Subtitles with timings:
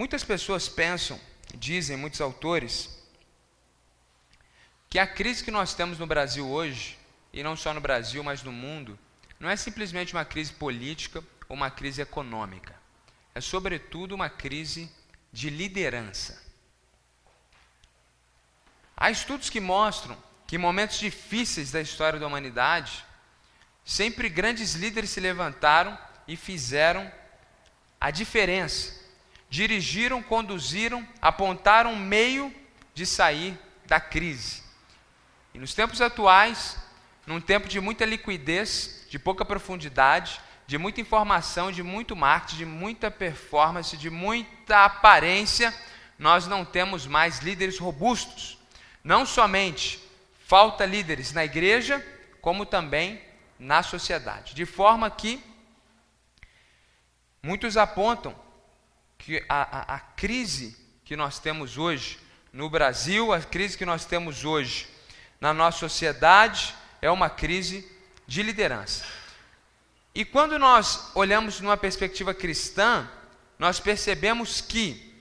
[0.00, 1.20] muitas pessoas pensam,
[1.54, 2.88] dizem muitos autores,
[4.88, 6.98] que a crise que nós temos no Brasil hoje,
[7.34, 8.98] e não só no Brasil, mas no mundo,
[9.38, 12.74] não é simplesmente uma crise política ou uma crise econômica.
[13.34, 14.90] É, sobretudo, uma crise
[15.30, 16.42] de liderança.
[18.96, 23.04] Há estudos que mostram que em momentos difíceis da história da humanidade,
[23.84, 27.12] sempre grandes líderes se levantaram e fizeram
[28.00, 28.99] a diferença.
[29.50, 32.54] Dirigiram, conduziram, apontaram um meio
[32.94, 34.62] de sair da crise.
[35.52, 36.76] E nos tempos atuais,
[37.26, 42.64] num tempo de muita liquidez, de pouca profundidade, de muita informação, de muito marketing, de
[42.64, 45.74] muita performance, de muita aparência,
[46.16, 48.56] nós não temos mais líderes robustos.
[49.02, 49.98] Não somente
[50.46, 52.04] falta líderes na igreja,
[52.40, 53.20] como também
[53.58, 54.54] na sociedade.
[54.54, 55.42] De forma que
[57.42, 58.32] muitos apontam
[59.20, 62.18] que a, a, a crise que nós temos hoje
[62.52, 64.88] no Brasil, a crise que nós temos hoje
[65.40, 67.88] na nossa sociedade, é uma crise
[68.26, 69.04] de liderança.
[70.14, 73.08] E quando nós olhamos numa perspectiva cristã,
[73.58, 75.14] nós percebemos que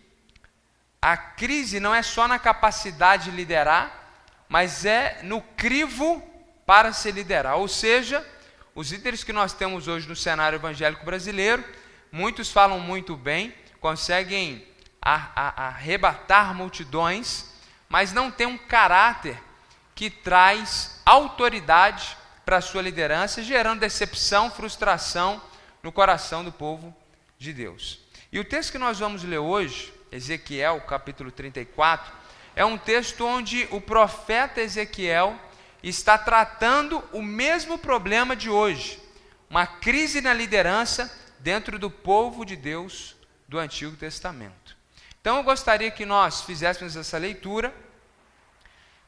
[1.02, 6.22] a crise não é só na capacidade de liderar, mas é no crivo
[6.66, 7.58] para se liderar.
[7.58, 8.26] Ou seja,
[8.74, 11.64] os líderes que nós temos hoje no cenário evangélico brasileiro,
[12.12, 14.66] muitos falam muito bem, conseguem
[15.02, 17.46] arrebatar multidões,
[17.88, 19.42] mas não tem um caráter
[19.96, 25.42] que traz autoridade para a sua liderança, gerando decepção, frustração
[25.82, 26.96] no coração do povo
[27.38, 28.00] de Deus.
[28.32, 32.12] E o texto que nós vamos ler hoje, Ezequiel, capítulo 34,
[32.56, 35.40] é um texto onde o profeta Ezequiel
[35.82, 39.02] está tratando o mesmo problema de hoje,
[39.50, 43.16] uma crise na liderança dentro do povo de Deus
[43.50, 44.78] do Antigo Testamento.
[45.20, 47.74] Então eu gostaria que nós fizéssemos essa leitura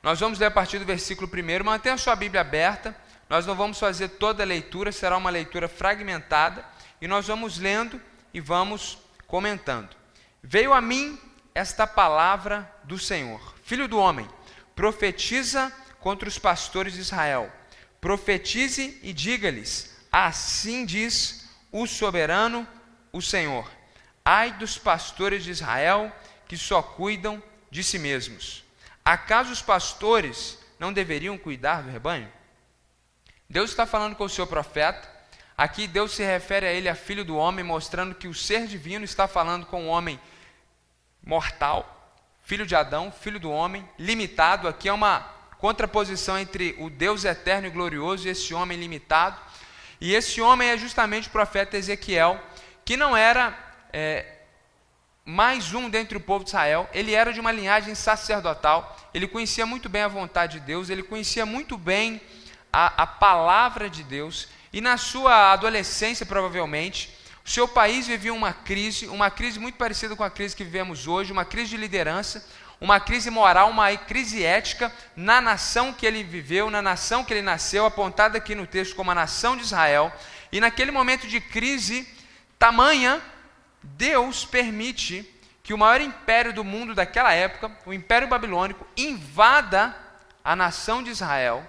[0.03, 1.63] nós vamos ler a partir do versículo 1.
[1.63, 2.95] Mantenha a sua Bíblia aberta.
[3.29, 6.65] Nós não vamos fazer toda a leitura, será uma leitura fragmentada.
[6.99, 8.01] E nós vamos lendo
[8.33, 8.97] e vamos
[9.27, 9.89] comentando.
[10.41, 11.19] Veio a mim
[11.53, 14.27] esta palavra do Senhor: Filho do homem,
[14.75, 17.51] profetiza contra os pastores de Israel.
[17.99, 22.67] Profetize e diga-lhes: Assim diz o soberano,
[23.13, 23.69] o Senhor.
[24.33, 26.09] Ai dos pastores de Israel
[26.47, 28.63] que só cuidam de si mesmos.
[29.03, 32.31] Acaso os pastores não deveriam cuidar do rebanho?
[33.49, 35.05] Deus está falando com o seu profeta.
[35.57, 39.03] Aqui Deus se refere a ele, a filho do homem, mostrando que o ser divino
[39.03, 40.17] está falando com o homem
[41.21, 44.65] mortal, filho de Adão, filho do homem, limitado.
[44.65, 49.37] Aqui é uma contraposição entre o Deus eterno e glorioso e esse homem limitado.
[49.99, 52.41] E esse homem é justamente o profeta Ezequiel,
[52.85, 54.25] que não era é,
[55.23, 59.65] mais um dentre o povo de Israel, ele era de uma linhagem sacerdotal, ele conhecia
[59.65, 62.19] muito bem a vontade de Deus, ele conhecia muito bem
[62.71, 67.15] a, a palavra de Deus, e na sua adolescência, provavelmente,
[67.45, 71.07] o seu país vivia uma crise, uma crise muito parecida com a crise que vivemos
[71.07, 72.47] hoje, uma crise de liderança,
[72.79, 77.41] uma crise moral, uma crise ética na nação que ele viveu, na nação que ele
[77.41, 80.11] nasceu, apontada aqui no texto como a nação de Israel,
[80.51, 82.07] e naquele momento de crise
[82.57, 83.21] tamanha,
[83.83, 85.27] Deus permite
[85.63, 89.95] que o maior império do mundo daquela época, o Império Babilônico, invada
[90.43, 91.67] a nação de Israel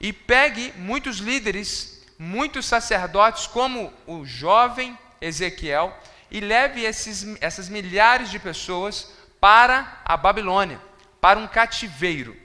[0.00, 5.96] e pegue muitos líderes, muitos sacerdotes, como o jovem Ezequiel,
[6.30, 10.80] e leve esses, essas milhares de pessoas para a Babilônia,
[11.20, 12.36] para um cativeiro,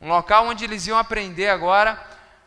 [0.00, 2.04] um local onde eles iam aprender agora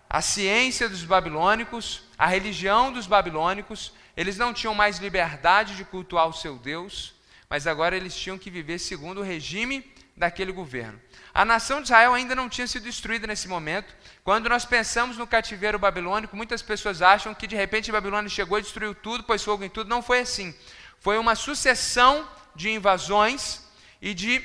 [0.10, 6.28] a ciência dos babilônicos, a religião dos babilônicos eles não tinham mais liberdade de cultuar
[6.28, 7.16] o seu Deus,
[7.50, 11.00] mas agora eles tinham que viver segundo o regime daquele governo.
[11.34, 13.96] A nação de Israel ainda não tinha sido destruída nesse momento.
[14.22, 18.60] Quando nós pensamos no cativeiro babilônico, muitas pessoas acham que de repente a Babilônia chegou
[18.60, 19.90] e destruiu tudo, pôs fogo em tudo.
[19.90, 20.54] Não foi assim.
[21.00, 23.64] Foi uma sucessão de invasões
[24.02, 24.44] e de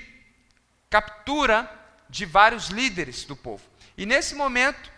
[0.88, 1.68] captura
[2.08, 3.64] de vários líderes do povo.
[3.98, 4.88] E nesse momento,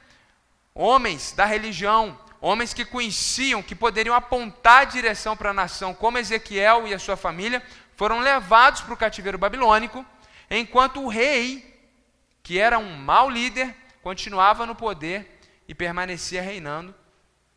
[0.74, 6.16] homens da religião homens que conheciam, que poderiam apontar a direção para a nação, como
[6.16, 7.60] Ezequiel e a sua família,
[7.96, 10.06] foram levados para o cativeiro babilônico,
[10.48, 11.76] enquanto o rei,
[12.44, 16.94] que era um mau líder, continuava no poder e permanecia reinando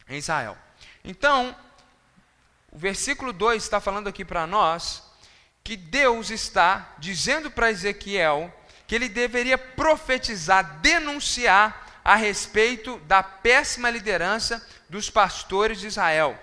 [0.08, 0.58] em Israel.
[1.04, 1.56] Então,
[2.72, 5.04] o versículo 2 está falando aqui para nós
[5.64, 8.52] que Deus está dizendo para Ezequiel
[8.88, 16.38] que ele deveria profetizar, denunciar a respeito da péssima liderança dos pastores de Israel.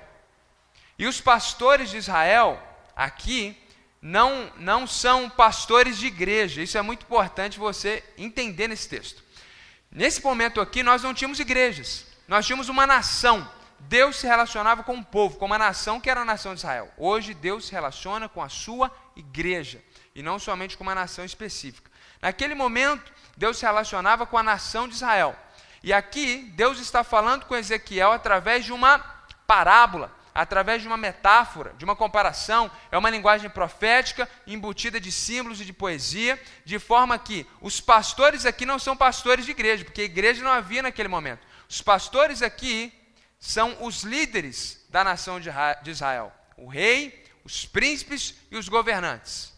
[0.99, 2.63] E os pastores de Israel,
[2.95, 3.57] aqui,
[4.01, 6.63] não, não são pastores de igreja.
[6.63, 9.23] Isso é muito importante você entender nesse texto.
[9.91, 13.51] Nesse momento aqui, nós não tínhamos igrejas, nós tínhamos uma nação.
[13.79, 16.93] Deus se relacionava com o povo, com uma nação que era a nação de Israel.
[16.97, 19.83] Hoje, Deus se relaciona com a sua igreja,
[20.15, 21.91] e não somente com uma nação específica.
[22.21, 25.37] Naquele momento, Deus se relacionava com a nação de Israel.
[25.87, 28.99] E aqui, Deus está falando com Ezequiel através de uma
[29.47, 35.61] parábola através de uma metáfora, de uma comparação, é uma linguagem profética, embutida de símbolos
[35.61, 40.03] e de poesia, de forma que os pastores aqui não são pastores de igreja, porque
[40.03, 41.47] igreja não havia naquele momento.
[41.69, 42.93] Os pastores aqui
[43.39, 45.49] são os líderes da nação de
[45.89, 49.55] Israel: o rei, os príncipes e os governantes.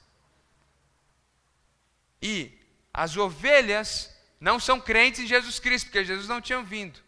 [2.21, 2.53] E
[2.93, 7.01] as ovelhas não são crentes em Jesus Cristo, porque Jesus não tinha vindo.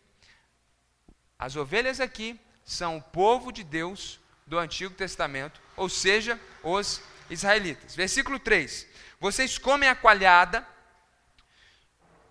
[1.39, 7.01] As ovelhas aqui são o povo de Deus do Antigo Testamento, ou seja, os
[7.31, 7.95] israelitas.
[7.95, 8.87] Versículo 3:
[9.19, 10.67] Vocês comem a coalhada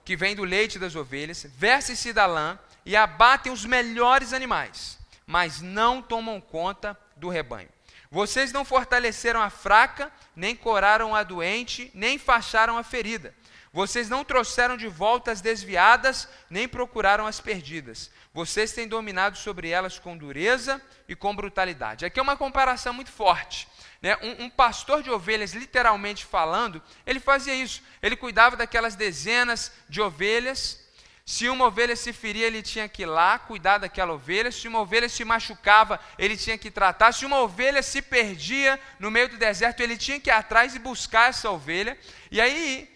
[0.04, 5.62] que vem do leite das ovelhas, vestem-se da lã e abatem os melhores animais, mas
[5.62, 7.69] não tomam conta do rebanho.
[8.12, 13.36] Vocês não fortaleceram a fraca, nem coraram a doente, nem facharam a ferida.
[13.71, 18.10] Vocês não trouxeram de volta as desviadas, nem procuraram as perdidas.
[18.33, 22.06] Vocês têm dominado sobre elas com dureza e com brutalidade.
[22.06, 23.68] Aqui é uma comparação muito forte.
[24.01, 24.18] Né?
[24.21, 27.83] Um, um, pastor de ovelhas, literalmente falando, ele fazia isso.
[28.01, 30.80] Ele cuidava daquelas dezenas de ovelhas.
[31.25, 34.51] Se uma ovelha se feria, ele tinha que ir lá cuidar daquela ovelha.
[34.51, 37.12] Se uma ovelha se machucava, ele tinha que tratar.
[37.12, 40.80] Se uma ovelha se perdia no meio do deserto, ele tinha que ir atrás e
[40.80, 41.95] buscar essa ovelha.
[42.31, 42.89] E aí,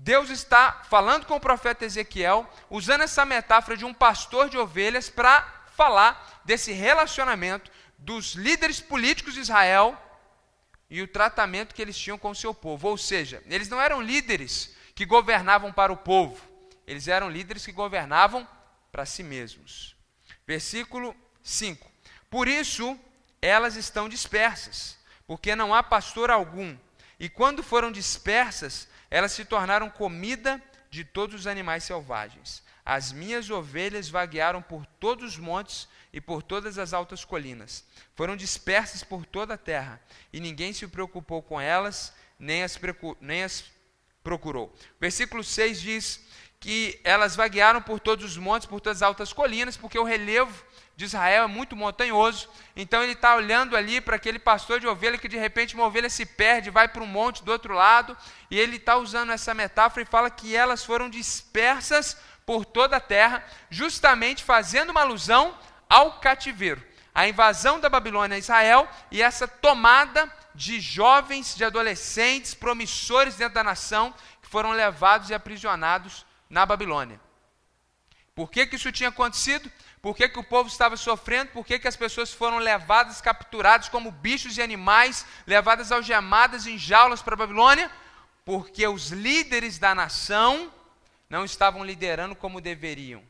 [0.00, 5.10] Deus está falando com o profeta Ezequiel, usando essa metáfora de um pastor de ovelhas
[5.10, 5.42] para
[5.74, 7.68] falar desse relacionamento
[7.98, 10.00] dos líderes políticos de Israel
[10.88, 12.86] e o tratamento que eles tinham com o seu povo.
[12.86, 16.40] Ou seja, eles não eram líderes que governavam para o povo,
[16.86, 18.48] eles eram líderes que governavam
[18.92, 19.96] para si mesmos.
[20.46, 21.90] Versículo 5:
[22.30, 22.98] Por isso
[23.42, 24.96] elas estão dispersas,
[25.26, 26.78] porque não há pastor algum,
[27.18, 32.62] e quando foram dispersas, elas se tornaram comida de todos os animais selvagens.
[32.84, 37.84] As minhas ovelhas vaguearam por todos os montes e por todas as altas colinas.
[38.14, 40.00] Foram dispersas por toda a terra,
[40.32, 42.78] e ninguém se preocupou com elas, nem as,
[43.20, 43.64] nem as
[44.22, 44.74] procurou.
[45.00, 46.20] Versículo 6 diz
[46.60, 50.64] que elas vaguearam por todos os montes, por todas as altas colinas, porque o relevo
[50.98, 55.16] de Israel é muito montanhoso, então ele está olhando ali para aquele pastor de ovelha
[55.16, 58.16] que de repente uma ovelha se perde, vai para um monte do outro lado,
[58.50, 63.00] e ele está usando essa metáfora e fala que elas foram dispersas por toda a
[63.00, 65.56] terra, justamente fazendo uma alusão
[65.88, 66.82] ao cativeiro,
[67.14, 73.54] a invasão da Babilônia a Israel e essa tomada de jovens, de adolescentes, promissores dentro
[73.54, 74.12] da nação,
[74.42, 77.20] que foram levados e aprisionados na Babilônia.
[78.38, 79.70] Por que, que isso tinha acontecido?
[80.00, 81.50] Por que, que o povo estava sofrendo?
[81.50, 86.78] Por que, que as pessoas foram levadas, capturadas como bichos e animais, levadas algemadas em
[86.78, 87.90] jaulas para a Babilônia?
[88.44, 90.72] Porque os líderes da nação
[91.28, 93.22] não estavam liderando como deveriam.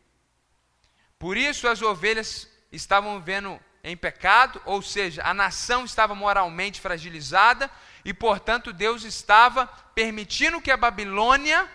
[1.19, 7.71] Por isso as ovelhas estavam vivendo em pecado, ou seja, a nação estava moralmente fragilizada
[8.05, 11.69] e, portanto, Deus estava permitindo que a Babilônia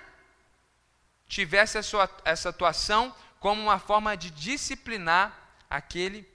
[1.28, 3.14] tivesse essa, essa atuação
[3.44, 5.38] como uma forma de disciplinar
[5.70, 6.26] aquele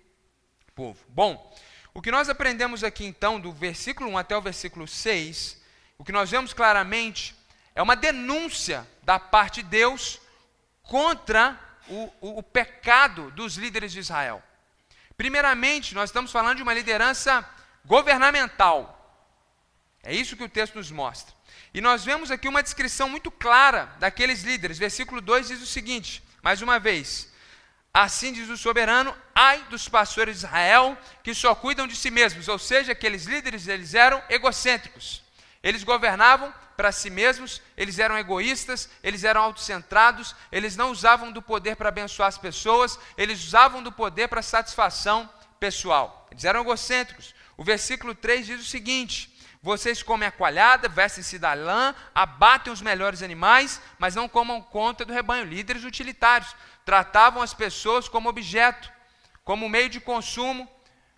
[0.75, 1.03] povo.
[1.09, 1.57] Bom,
[1.95, 5.59] o que nós aprendemos aqui então, do versículo 1 até o versículo 6,
[5.97, 7.35] o que nós vemos claramente
[7.75, 10.21] é uma denúncia da parte de Deus
[10.83, 14.43] contra o, o, o pecado dos líderes de Israel.
[15.17, 17.43] Primeiramente, nós estamos falando de uma liderança
[17.87, 19.25] governamental.
[20.03, 21.35] É isso que o texto nos mostra.
[21.73, 24.77] E nós vemos aqui uma descrição muito clara daqueles líderes.
[24.77, 27.29] Versículo 2 diz o seguinte: mais uma vez,
[27.93, 32.49] assim diz o soberano, ai dos pastores de Israel que só cuidam de si mesmos,
[32.49, 35.23] ou seja, aqueles líderes eles eram egocêntricos.
[35.63, 41.43] Eles governavam para si mesmos, eles eram egoístas, eles eram autocentrados, eles não usavam do
[41.43, 45.29] poder para abençoar as pessoas, eles usavam do poder para satisfação
[45.59, 46.29] pessoal.
[46.31, 47.35] Eles eram egocêntricos.
[47.57, 52.81] O versículo 3 diz o seguinte: vocês comem a coalhada, vestem-se da lã, abatem os
[52.81, 55.45] melhores animais, mas não comam conta do rebanho.
[55.45, 58.91] Líderes utilitários tratavam as pessoas como objeto,
[59.45, 60.69] como meio de consumo,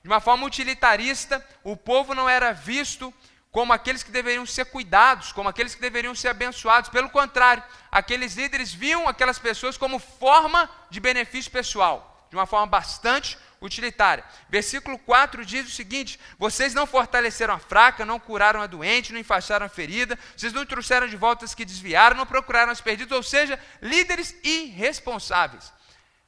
[0.03, 1.47] de uma forma utilitarista.
[1.63, 3.13] O povo não era visto
[3.51, 6.89] como aqueles que deveriam ser cuidados, como aqueles que deveriam ser abençoados.
[6.89, 12.07] Pelo contrário, aqueles líderes viam aquelas pessoas como forma de benefício pessoal.
[12.31, 14.25] de uma forma bastante utilitária.
[14.49, 19.21] Versículo 4 diz o seguinte: Vocês não fortaleceram a fraca, não curaram a doente, não
[19.21, 23.17] enfaixaram a ferida, vocês não trouxeram de volta as que desviaram, não procuraram os perdidos,
[23.17, 25.73] ou seja, líderes irresponsáveis.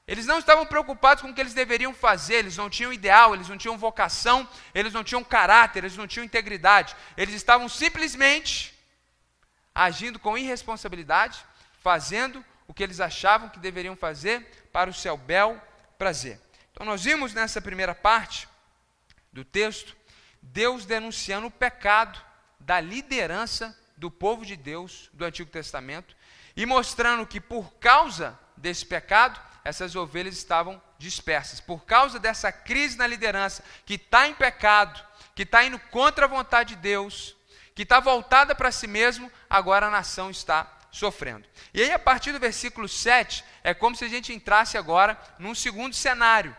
[0.06, 3.48] Eles não estavam preocupados com o que eles deveriam fazer, eles não tinham ideal, eles
[3.48, 6.96] não tinham vocação, eles não tinham caráter, eles não tinham integridade.
[7.16, 8.74] Eles estavam simplesmente
[9.74, 11.44] agindo com irresponsabilidade,
[11.80, 15.60] fazendo o que eles achavam que deveriam fazer para o seu bel
[15.96, 16.38] prazer.
[16.72, 18.48] Então, nós vimos nessa primeira parte
[19.32, 19.96] do texto
[20.42, 22.20] Deus denunciando o pecado
[22.58, 26.16] da liderança do povo de Deus do Antigo Testamento
[26.56, 31.60] e mostrando que por causa desse pecado, essas ovelhas estavam dispersas.
[31.60, 35.00] Por causa dessa crise na liderança, que está em pecado,
[35.34, 37.36] que está indo contra a vontade de Deus,
[37.74, 41.48] que está voltada para si mesmo, agora a nação está sofrendo.
[41.72, 45.54] E aí, a partir do versículo 7, é como se a gente entrasse agora num
[45.54, 46.54] segundo cenário.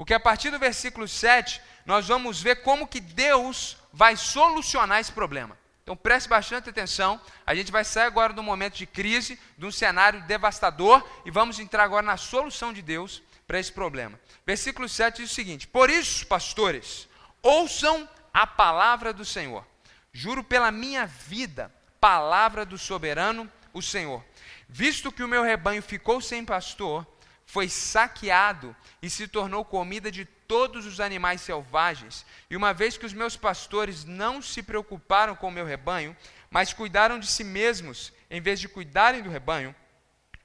[0.00, 5.12] Porque a partir do versículo 7, nós vamos ver como que Deus vai solucionar esse
[5.12, 5.58] problema.
[5.82, 7.20] Então preste bastante atenção.
[7.46, 11.58] A gente vai sair agora um momento de crise, de um cenário devastador, e vamos
[11.58, 14.18] entrar agora na solução de Deus para esse problema.
[14.46, 17.06] Versículo 7 diz o seguinte: Por isso, pastores,
[17.42, 19.66] ouçam a palavra do Senhor.
[20.14, 24.24] Juro pela minha vida, palavra do soberano, o Senhor.
[24.66, 27.06] Visto que o meu rebanho ficou sem pastor,
[27.50, 33.04] foi saqueado e se tornou comida de todos os animais selvagens, e uma vez que
[33.04, 36.16] os meus pastores não se preocuparam com o meu rebanho,
[36.48, 39.74] mas cuidaram de si mesmos em vez de cuidarem do rebanho,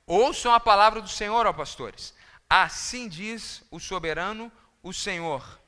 [0.07, 2.11] ouçam a palavra do Senhor, ó pastores.
[2.49, 5.59] Assim diz o soberano, o Senhor.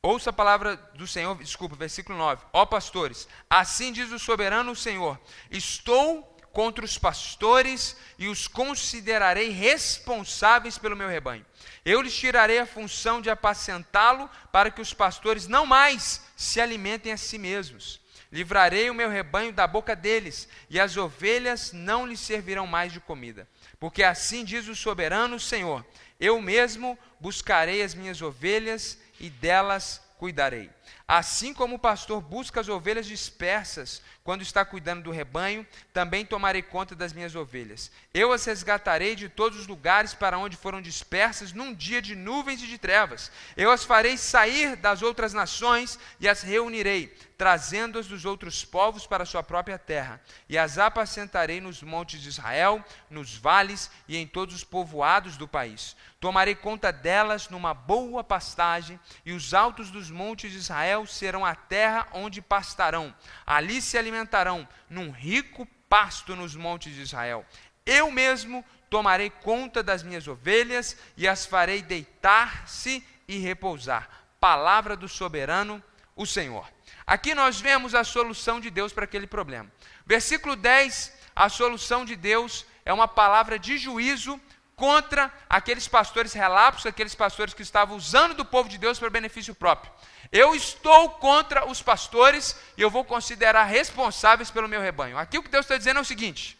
[0.00, 2.44] Ouça a palavra do Senhor, desculpa, versículo 9.
[2.52, 9.48] Ó pastores, assim diz o soberano, o Senhor: Estou contra os pastores e os considerarei
[9.48, 11.44] responsáveis pelo meu rebanho.
[11.84, 17.12] Eu lhes tirarei a função de apacentá-lo, para que os pastores não mais se alimentem
[17.12, 18.00] a si mesmos.
[18.30, 23.00] Livrarei o meu rebanho da boca deles, e as ovelhas não lhes servirão mais de
[23.00, 23.48] comida.
[23.80, 25.84] Porque assim diz o soberano Senhor:
[26.20, 30.70] Eu mesmo buscarei as minhas ovelhas e delas cuidarei.
[31.14, 36.62] Assim como o pastor busca as ovelhas dispersas quando está cuidando do rebanho, também tomarei
[36.62, 37.90] conta das minhas ovelhas.
[38.14, 42.62] Eu as resgatarei de todos os lugares para onde foram dispersas num dia de nuvens
[42.62, 43.30] e de trevas.
[43.58, 49.24] Eu as farei sair das outras nações e as reunirei, trazendo-as dos outros povos para
[49.24, 50.20] sua própria terra.
[50.48, 55.48] E as apacentarei nos montes de Israel, nos vales e em todos os povoados do
[55.48, 55.96] país.
[56.20, 61.56] Tomarei conta delas numa boa pastagem, e os altos dos montes de Israel serão a
[61.56, 63.12] terra onde pastarão.
[63.44, 67.44] Ali se alimentarão num rico pasto nos montes de Israel.
[67.84, 74.08] Eu mesmo tomarei conta das minhas ovelhas e as farei deitar-se e repousar.
[74.38, 75.82] Palavra do soberano,
[76.14, 76.70] o Senhor.
[77.06, 79.70] Aqui nós vemos a solução de Deus para aquele problema.
[80.06, 84.40] Versículo 10, a solução de Deus é uma palavra de juízo
[84.76, 89.54] contra aqueles pastores relapsos, aqueles pastores que estavam usando do povo de Deus para benefício
[89.54, 89.92] próprio.
[90.30, 95.18] Eu estou contra os pastores e eu vou considerar responsáveis pelo meu rebanho.
[95.18, 96.58] Aqui o que Deus está dizendo é o seguinte: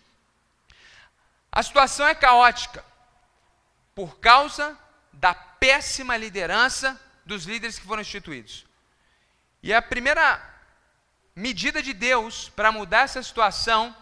[1.51, 2.85] a situação é caótica
[3.95, 4.79] por causa
[5.13, 8.67] da péssima liderança dos líderes que foram instituídos.
[9.63, 10.43] E a primeira
[11.37, 13.95] medida de Deus para mudar essa situação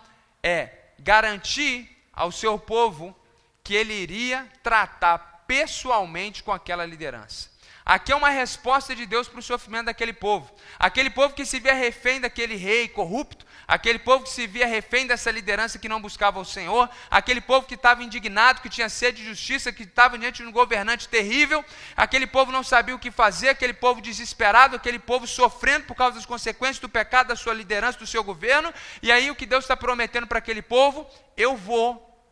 [0.42, 3.14] é garantir ao seu povo
[3.62, 7.50] que ele iria tratar pessoalmente com aquela liderança.
[7.84, 10.50] Aqui é uma resposta de Deus para o sofrimento daquele povo.
[10.78, 15.06] Aquele povo que se via refém daquele rei corrupto, aquele povo que se via refém
[15.06, 19.22] dessa liderança que não buscava o Senhor, aquele povo que estava indignado, que tinha sede
[19.22, 21.64] de justiça, que estava diante de um governante terrível,
[21.96, 26.16] aquele povo não sabia o que fazer, aquele povo desesperado, aquele povo sofrendo por causa
[26.16, 28.72] das consequências do pecado da sua liderança, do seu governo.
[29.02, 31.06] E aí o que Deus está prometendo para aquele povo?
[31.36, 32.22] Eu vou,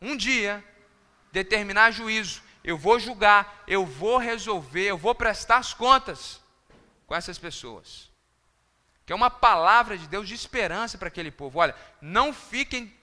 [0.00, 0.64] um dia,
[1.32, 6.38] determinar juízo eu vou julgar, eu vou resolver, eu vou prestar as contas
[7.06, 8.07] com essas pessoas.
[9.08, 11.60] Que é uma palavra de Deus de esperança para aquele povo.
[11.60, 12.94] Olha, não fiquem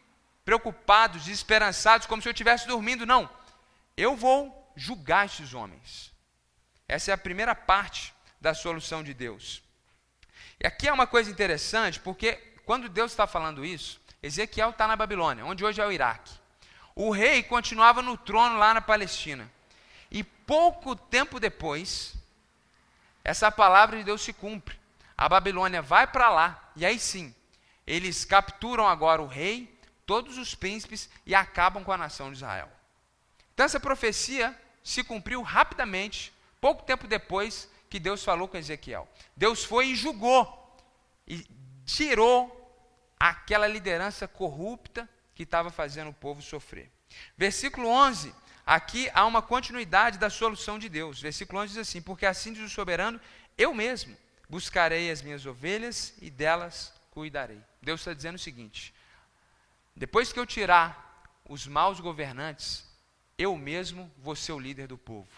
[0.46, 3.28] preocupados, desesperançados, como se eu estivesse dormindo, não.
[3.98, 6.14] Eu vou julgar esses homens.
[6.88, 9.64] Essa é a primeira parte da solução de Deus.
[10.60, 12.34] E aqui é uma coisa interessante, porque
[12.68, 16.36] quando Deus está falando isso, Ezequiel está na Babilônia, onde hoje é o Iraque.
[16.94, 19.52] O rei continuava no trono lá na Palestina.
[20.12, 22.14] E pouco tempo depois,
[23.24, 24.85] essa palavra de Deus se cumpre.
[25.18, 27.34] A Babilônia vai para lá, e aí sim,
[27.88, 32.70] eles capturam agora o rei, todos os príncipes e acabam com a nação de Israel.
[33.54, 39.08] Então essa profecia se cumpriu rapidamente, pouco tempo depois que Deus falou com Ezequiel.
[39.36, 40.78] Deus foi e julgou
[41.28, 41.46] e
[41.86, 42.62] tirou
[43.20, 46.92] aquela liderança corrupta que estava fazendo o povo sofrer.
[47.38, 48.34] Versículo 11,
[48.66, 51.22] aqui há uma continuidade da solução de Deus.
[51.22, 53.20] Versículo 11 diz assim: Porque assim diz o soberano,
[53.58, 54.16] eu mesmo
[54.50, 57.62] buscarei as minhas ovelhas e delas cuidarei.
[57.82, 58.94] Deus está dizendo o seguinte:
[59.96, 62.86] depois que eu tirar os maus governantes,
[63.38, 65.30] eu mesmo vou ser o líder do povo.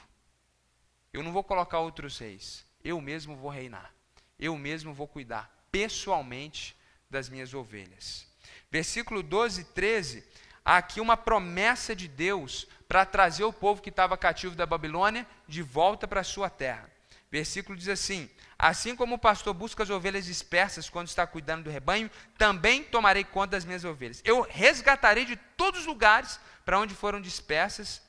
[1.11, 2.65] Eu não vou colocar outros reis.
[2.83, 3.93] Eu mesmo vou reinar.
[4.39, 6.75] Eu mesmo vou cuidar pessoalmente
[7.09, 8.27] das minhas ovelhas.
[8.69, 10.23] Versículo 12 e 13,
[10.63, 15.27] há aqui uma promessa de Deus para trazer o povo que estava cativo da Babilônia
[15.47, 16.89] de volta para a sua terra.
[17.29, 21.69] Versículo diz assim: Assim como o pastor busca as ovelhas dispersas quando está cuidando do
[21.69, 24.21] rebanho, também tomarei conta das minhas ovelhas.
[24.25, 28.01] Eu resgatarei de todos os lugares para onde foram dispersas,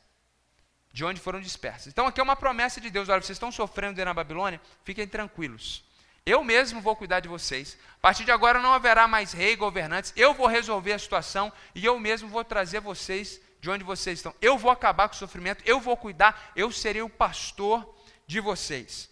[0.92, 1.88] de onde foram dispersas.
[1.88, 5.84] Então aqui é uma promessa de Deus: olha, vocês estão sofrendo na Babilônia, fiquem tranquilos.
[6.24, 7.78] Eu mesmo vou cuidar de vocês.
[7.96, 10.12] A partir de agora não haverá mais rei, governantes.
[10.14, 14.34] Eu vou resolver a situação e eu mesmo vou trazer vocês de onde vocês estão.
[14.40, 17.97] Eu vou acabar com o sofrimento, eu vou cuidar, eu serei o pastor
[18.28, 19.08] de vocês.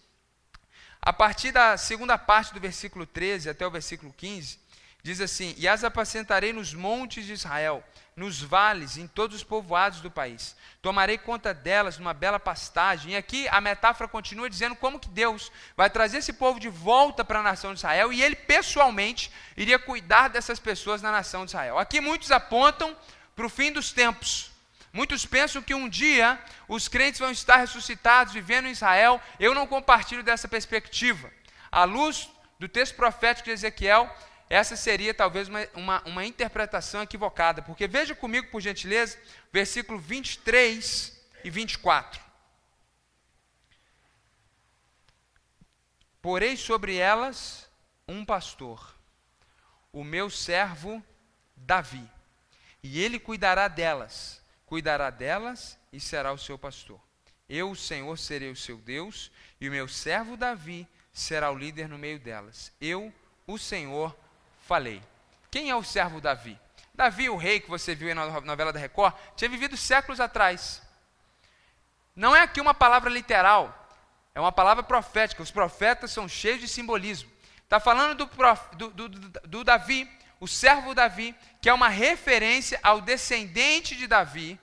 [1.01, 4.59] A partir da segunda parte do versículo 13 até o versículo 15,
[5.01, 7.83] diz assim: E as apacentarei nos montes de Israel,
[8.15, 10.55] nos vales, em todos os povoados do país.
[10.81, 13.13] Tomarei conta delas numa bela pastagem.
[13.13, 17.25] E aqui a metáfora continua dizendo como que Deus vai trazer esse povo de volta
[17.25, 21.51] para a nação de Israel e ele pessoalmente iria cuidar dessas pessoas na nação de
[21.51, 21.79] Israel.
[21.79, 22.95] Aqui muitos apontam
[23.35, 24.56] para o fim dos tempos.
[24.97, 29.21] Muitos pensam que um dia os crentes vão estar ressuscitados, vivendo em Israel.
[29.39, 31.31] Eu não compartilho dessa perspectiva.
[31.71, 32.27] À luz
[32.57, 34.11] do texto profético de Ezequiel,
[34.49, 39.19] essa seria talvez uma, uma, uma, interpretação equivocada, porque veja comigo, por gentileza,
[39.53, 42.19] versículo 23 e 24.
[46.19, 47.69] Porei sobre elas
[48.07, 48.95] um pastor,
[49.93, 51.03] o meu servo
[51.55, 52.09] Davi,
[52.81, 56.99] e ele cuidará delas, cuidará delas e será o seu pastor.
[57.49, 61.87] Eu, o Senhor, serei o seu Deus, e o meu servo Davi será o líder
[61.87, 62.71] no meio delas.
[62.79, 63.11] Eu,
[63.47, 64.15] o Senhor,
[64.67, 65.01] falei.
[65.49, 66.59] Quem é o servo Davi?
[66.93, 70.81] Davi, o rei que você viu na novela da Record, tinha vivido séculos atrás.
[72.13, 73.87] Não é aqui uma palavra literal,
[74.35, 75.41] é uma palavra profética.
[75.41, 77.31] Os profetas são cheios de simbolismo.
[77.63, 81.89] Está falando do, prof, do, do, do, do Davi, o servo Davi, que é uma
[81.89, 84.59] referência ao descendente de Davi,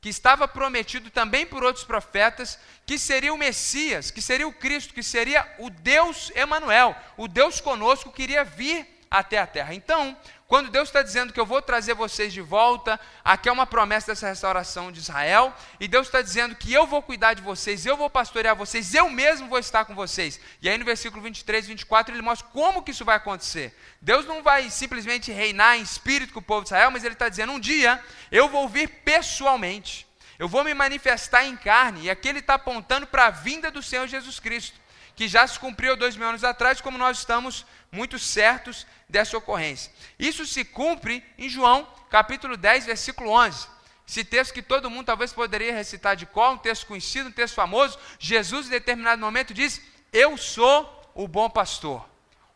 [0.00, 4.92] que estava prometido também por outros profetas, que seria o Messias, que seria o Cristo,
[4.92, 9.74] que seria o Deus Emanuel, o Deus conosco que iria vir até a terra.
[9.74, 10.16] Então,
[10.52, 14.08] quando Deus está dizendo que eu vou trazer vocês de volta, aqui é uma promessa
[14.08, 17.96] dessa restauração de Israel, e Deus está dizendo que eu vou cuidar de vocês, eu
[17.96, 20.38] vou pastorear vocês, eu mesmo vou estar com vocês.
[20.60, 23.74] E aí no versículo 23 e 24 ele mostra como que isso vai acontecer.
[23.98, 27.30] Deus não vai simplesmente reinar em espírito com o povo de Israel, mas ele está
[27.30, 27.98] dizendo: um dia
[28.30, 30.06] eu vou vir pessoalmente,
[30.38, 33.82] eu vou me manifestar em carne, e aqui ele está apontando para a vinda do
[33.82, 34.81] Senhor Jesus Cristo
[35.22, 39.92] que já se cumpriu dois mil anos atrás, como nós estamos muito certos dessa ocorrência.
[40.18, 43.68] Isso se cumpre em João, capítulo 10, versículo 11.
[44.08, 47.54] Esse texto que todo mundo talvez poderia recitar de qual, um texto conhecido, um texto
[47.54, 47.96] famoso.
[48.18, 49.80] Jesus, em determinado momento, diz:
[50.12, 52.04] Eu sou o bom pastor.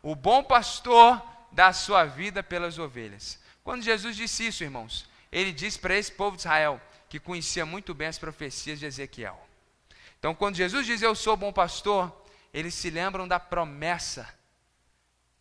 [0.03, 1.21] O bom pastor
[1.53, 3.39] dá a sua vida pelas ovelhas.
[3.63, 7.93] Quando Jesus disse isso, irmãos, ele disse para esse povo de Israel, que conhecia muito
[7.93, 9.39] bem as profecias de Ezequiel.
[10.19, 14.27] Então, quando Jesus diz eu sou o bom pastor, eles se lembram da promessa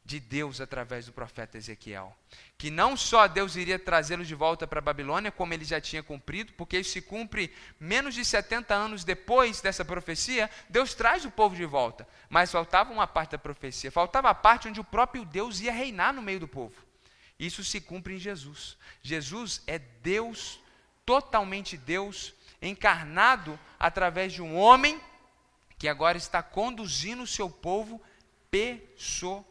[0.06, 2.16] de Deus através do profeta Ezequiel.
[2.56, 6.02] Que não só Deus iria trazê-los de volta para a Babilônia, como ele já tinha
[6.02, 11.30] cumprido, porque isso se cumpre menos de 70 anos depois dessa profecia, Deus traz o
[11.30, 12.06] povo de volta.
[12.28, 16.14] Mas faltava uma parte da profecia, faltava a parte onde o próprio Deus ia reinar
[16.14, 16.86] no meio do povo.
[17.36, 18.76] Isso se cumpre em Jesus.
[19.02, 20.60] Jesus é Deus,
[21.04, 25.00] totalmente Deus, encarnado através de um homem
[25.78, 28.00] que agora está conduzindo o seu povo
[28.50, 29.46] pessoalmente.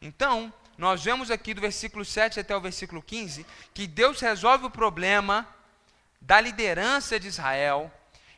[0.00, 4.70] Então, nós vemos aqui do versículo 7 até o versículo 15 que Deus resolve o
[4.70, 5.48] problema
[6.20, 7.90] da liderança de Israel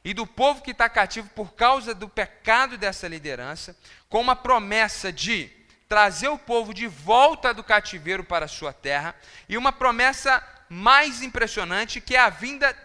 [0.05, 3.77] e do povo que está cativo por causa do pecado dessa liderança,
[4.09, 5.51] com uma promessa de
[5.89, 9.15] trazer o povo de volta do cativeiro para a sua terra,
[9.49, 12.77] e uma promessa mais impressionante, que é a vinda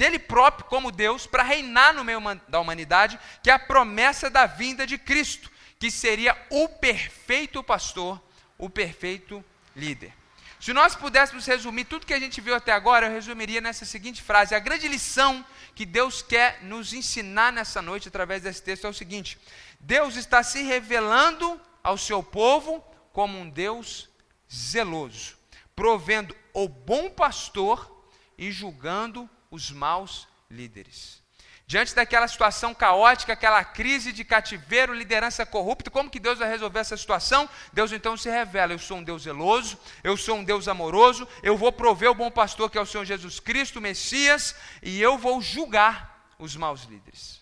[0.00, 4.46] dele próprio como Deus para reinar no meio da humanidade, que é a promessa da
[4.46, 8.18] vinda de Cristo, que seria o perfeito pastor,
[8.56, 9.44] o perfeito
[9.76, 10.14] líder.
[10.58, 14.22] Se nós pudéssemos resumir tudo que a gente viu até agora, eu resumiria nessa seguinte
[14.22, 18.90] frase: a grande lição que Deus quer nos ensinar nessa noite através desse texto é
[18.90, 19.38] o seguinte:
[19.78, 22.82] Deus está se revelando ao seu povo
[23.12, 24.08] como um Deus
[24.50, 25.36] zeloso,
[25.76, 28.06] provendo o bom pastor
[28.38, 31.20] e julgando os maus líderes.
[31.66, 36.80] Diante daquela situação caótica, aquela crise de cativeiro, liderança corrupta, como que Deus vai resolver
[36.80, 37.48] essa situação?
[37.72, 41.56] Deus então se revela: eu sou um Deus zeloso, eu sou um Deus amoroso, eu
[41.56, 45.16] vou prover o bom pastor que é o Senhor Jesus Cristo, o Messias, e eu
[45.16, 47.40] vou julgar os maus líderes.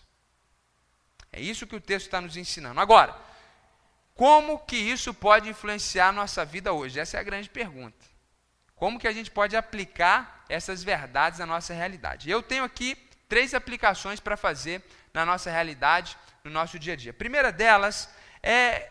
[1.31, 2.79] É isso que o texto está nos ensinando.
[2.79, 3.15] Agora,
[4.13, 6.99] como que isso pode influenciar a nossa vida hoje?
[6.99, 8.08] Essa é a grande pergunta.
[8.79, 12.29] Como que a gente pode aplicar essas verdades na nossa realidade?
[12.29, 12.95] Eu tenho aqui
[13.27, 14.81] três aplicações para fazer
[15.13, 17.11] na nossa realidade, no nosso dia a dia.
[17.11, 18.09] A primeira delas
[18.41, 18.89] é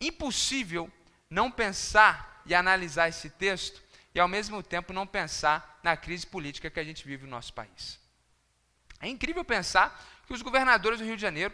[0.00, 0.88] impossível
[1.28, 3.82] não pensar e analisar esse texto
[4.14, 7.52] e, ao mesmo tempo, não pensar na crise política que a gente vive no nosso
[7.52, 7.98] país.
[9.00, 11.52] É incrível pensar que os governadores do Rio de Janeiro,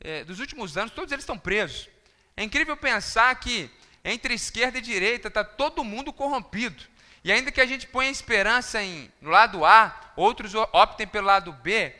[0.00, 1.88] eh, dos últimos anos, todos eles estão presos.
[2.36, 3.70] É incrível pensar que
[4.04, 6.92] entre esquerda e direita está todo mundo corrompido.
[7.24, 11.52] E ainda que a gente ponha esperança em, no lado A, outros optem pelo lado
[11.54, 11.94] B,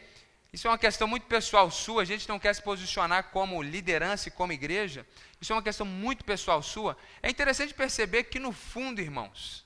[0.53, 4.29] isso é uma questão muito pessoal sua, a gente não quer se posicionar como liderança
[4.29, 5.07] e como igreja,
[5.41, 6.97] isso é uma questão muito pessoal sua.
[7.23, 9.65] É interessante perceber que, no fundo, irmãos,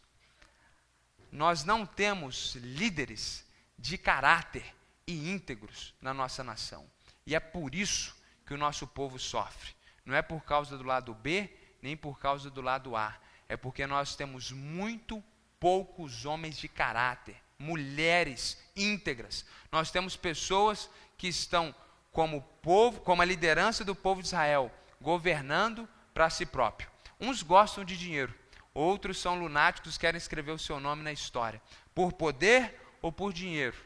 [1.31, 3.45] nós não temos líderes
[3.77, 4.65] de caráter
[5.07, 6.89] e íntegros na nossa nação.
[7.27, 8.17] E é por isso
[8.47, 9.73] que o nosso povo sofre.
[10.07, 11.51] Não é por causa do lado B,
[11.83, 13.15] nem por causa do lado A.
[13.49, 15.23] É porque nós temos muito
[15.61, 19.45] poucos homens de caráter, mulheres íntegras.
[19.73, 21.75] Nós temos pessoas que estão
[22.13, 26.91] como povo, como a liderança do povo de Israel, governando para si próprio.
[27.21, 28.35] Uns gostam de dinheiro,
[28.73, 31.61] outros são lunáticos, querem escrever o seu nome na história,
[31.95, 33.77] por poder ou por dinheiro.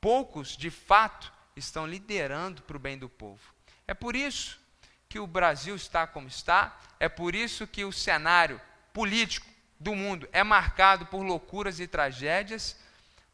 [0.00, 3.54] Poucos, de fato, estão liderando para o bem do povo.
[3.86, 4.60] É por isso
[5.08, 8.60] que o Brasil está como está, é por isso que o cenário
[8.92, 9.46] político
[9.82, 12.76] do mundo é marcado por loucuras e tragédias,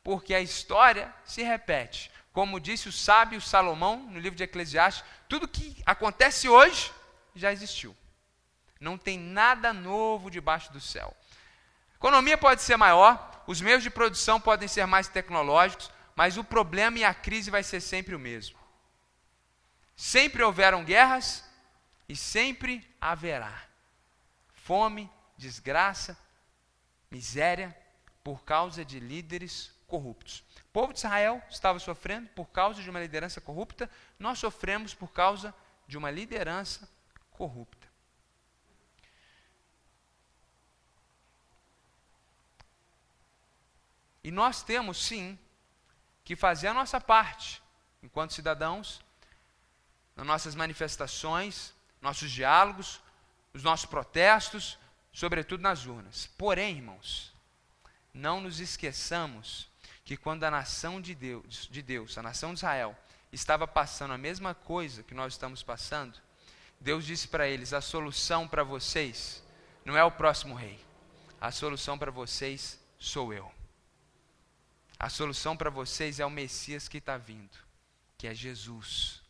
[0.02, 2.10] porque a história se repete.
[2.32, 6.90] Como disse o sábio Salomão no livro de Eclesiastes, tudo que acontece hoje
[7.34, 7.94] já existiu.
[8.80, 11.14] Não tem nada novo debaixo do céu.
[11.92, 16.44] A economia pode ser maior, os meios de produção podem ser mais tecnológicos, mas o
[16.44, 18.58] problema e a crise vai ser sempre o mesmo.
[19.96, 21.44] Sempre houveram guerras
[22.08, 23.68] e sempre haverá
[24.54, 26.16] fome, desgraça,
[27.10, 27.76] miséria
[28.22, 30.44] por causa de líderes corruptos.
[30.68, 35.10] O povo de Israel estava sofrendo por causa de uma liderança corrupta, nós sofremos por
[35.12, 35.54] causa
[35.86, 36.88] de uma liderança
[37.30, 37.88] corrupta.
[44.22, 45.38] E nós temos sim
[46.22, 47.62] que fazer a nossa parte,
[48.02, 49.00] enquanto cidadãos,
[50.14, 53.00] nas nossas manifestações, nossos diálogos,
[53.54, 54.78] os nossos protestos,
[55.18, 56.30] sobretudo nas urnas.
[56.38, 57.34] Porém, irmãos,
[58.14, 59.68] não nos esqueçamos
[60.04, 62.96] que quando a nação de Deus, de Deus, a nação de Israel,
[63.32, 66.20] estava passando a mesma coisa que nós estamos passando,
[66.80, 69.42] Deus disse para eles: a solução para vocês
[69.84, 70.78] não é o próximo rei,
[71.40, 73.52] a solução para vocês sou eu.
[75.00, 77.58] A solução para vocês é o Messias que está vindo,
[78.16, 79.20] que é Jesus.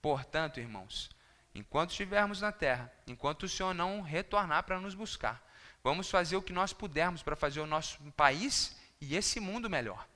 [0.00, 1.10] Portanto, irmãos,
[1.54, 5.42] enquanto estivermos na terra, enquanto o Senhor não retornar para nos buscar,
[5.82, 10.06] vamos fazer o que nós pudermos para fazer o nosso país e esse mundo melhor.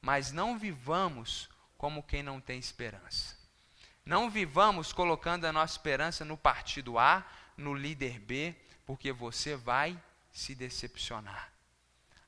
[0.00, 3.36] Mas não vivamos como quem não tem esperança.
[4.04, 7.26] Não vivamos colocando a nossa esperança no partido A,
[7.56, 8.54] no líder B,
[8.84, 9.98] porque você vai
[10.30, 11.50] se decepcionar.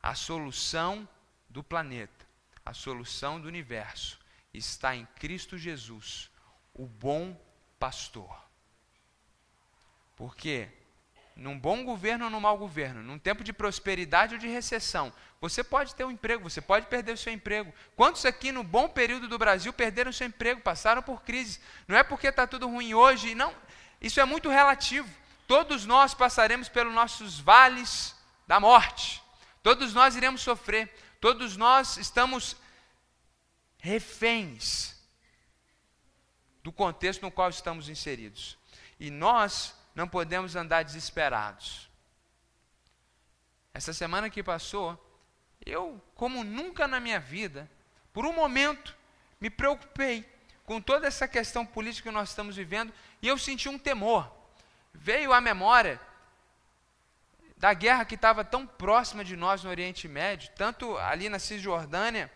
[0.03, 1.07] A solução
[1.49, 2.27] do planeta,
[2.65, 4.19] a solução do universo
[4.55, 6.31] está em Cristo Jesus,
[6.73, 7.39] o bom
[7.79, 8.46] pastor.
[10.17, 10.69] Porque
[11.37, 15.63] num bom governo ou num mau governo, num tempo de prosperidade ou de recessão, você
[15.63, 17.73] pode ter um emprego, você pode perder o seu emprego.
[17.95, 21.61] Quantos aqui no bom período do Brasil perderam o seu emprego, passaram por crise?
[21.87, 23.55] Não é porque está tudo ruim hoje, não.
[24.01, 25.09] Isso é muito relativo.
[25.47, 29.23] Todos nós passaremos pelos nossos vales da morte.
[29.63, 30.89] Todos nós iremos sofrer.
[31.21, 32.57] Todos nós estamos
[33.79, 34.97] reféns
[36.63, 38.57] do contexto no qual estamos inseridos.
[38.99, 41.91] E nós não podemos andar desesperados.
[43.73, 45.03] Essa semana que passou,
[45.65, 47.69] eu, como nunca na minha vida,
[48.13, 48.95] por um momento,
[49.41, 50.31] me preocupei
[50.65, 54.31] com toda essa questão política que nós estamos vivendo e eu senti um temor.
[54.93, 55.99] Veio à memória
[57.57, 62.31] da guerra que estava tão próxima de nós no Oriente Médio, tanto ali na Cisjordânia,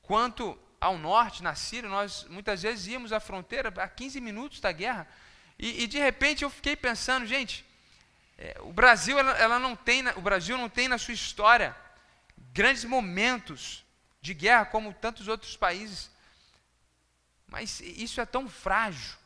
[0.00, 4.72] quanto ao norte, na Síria, nós muitas vezes íamos à fronteira a 15 minutos da
[4.72, 5.06] guerra,
[5.62, 7.64] e, e de repente eu fiquei pensando, gente,
[8.36, 11.76] é, o Brasil ela, ela não tem, o Brasil não tem na sua história
[12.52, 13.84] grandes momentos
[14.20, 16.10] de guerra como tantos outros países,
[17.46, 19.16] mas isso é tão frágil.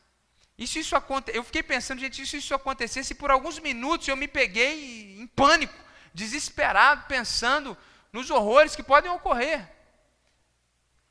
[0.65, 1.31] Se isso aconte...
[1.35, 5.73] Eu fiquei pensando, gente, se isso acontecesse, por alguns minutos eu me peguei em pânico,
[6.13, 7.75] desesperado, pensando
[8.13, 9.67] nos horrores que podem ocorrer.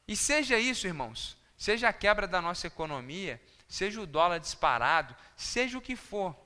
[0.07, 5.79] E seja isso, irmãos, seja a quebra da nossa economia, seja o dólar disparado, seja
[5.79, 6.37] o que for,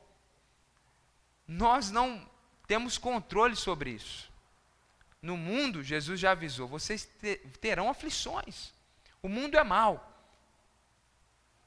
[1.47, 2.29] nós não
[2.67, 4.31] temos controle sobre isso.
[5.21, 7.09] No mundo, Jesus já avisou: vocês
[7.61, 8.73] terão aflições.
[9.23, 10.07] O mundo é mau.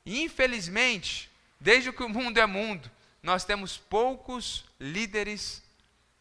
[0.05, 2.89] Infelizmente, desde que o mundo é mundo,
[3.21, 5.61] nós temos poucos líderes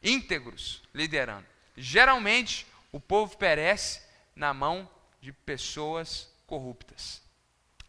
[0.03, 1.47] íntegros liderando.
[1.77, 4.03] Geralmente, o povo perece
[4.35, 4.89] na mão
[5.21, 7.22] de pessoas corruptas.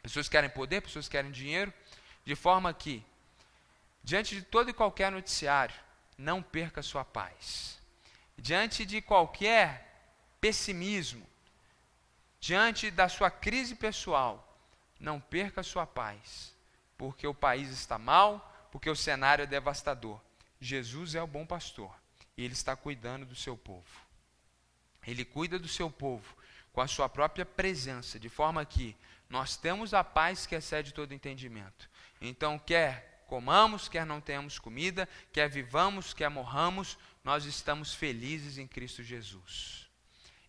[0.03, 1.73] Pessoas querem poder, pessoas querem dinheiro,
[2.25, 3.03] de forma que,
[4.03, 5.75] diante de todo e qualquer noticiário,
[6.17, 7.79] não perca sua paz.
[8.37, 9.89] Diante de qualquer
[10.41, 11.25] pessimismo,
[12.39, 14.57] diante da sua crise pessoal,
[14.99, 16.53] não perca sua paz,
[16.97, 20.19] porque o país está mal, porque o cenário é devastador.
[20.59, 21.93] Jesus é o bom pastor
[22.35, 24.03] e ele está cuidando do seu povo.
[25.07, 26.35] Ele cuida do seu povo
[26.73, 28.97] com a sua própria presença, de forma que
[29.33, 31.89] nós temos a paz que excede todo entendimento.
[32.21, 38.67] Então, quer comamos, quer não tenhamos comida, quer vivamos, quer morramos, nós estamos felizes em
[38.67, 39.89] Cristo Jesus.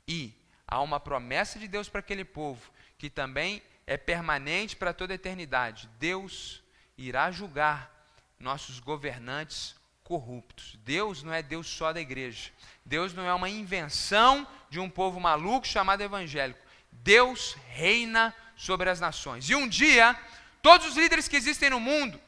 [0.06, 0.34] E
[0.68, 5.16] há uma promessa de Deus para aquele povo, que também é permanente para toda a
[5.16, 5.88] eternidade.
[5.98, 6.62] Deus
[6.98, 7.90] irá julgar
[8.38, 10.78] nossos governantes corruptos.
[10.84, 12.50] Deus não é Deus só da igreja.
[12.84, 16.60] Deus não é uma invenção de um povo maluco chamado evangélico.
[16.92, 19.48] Deus reina sobre as nações.
[19.50, 20.16] E um dia,
[20.62, 22.18] todos os líderes que existem no mundo,